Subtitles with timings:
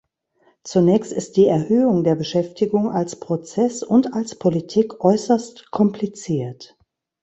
[0.63, 6.75] Zunächst ist die Erhöhung der Beschäftigung als Prozess und als Politik äußerst kompliziert.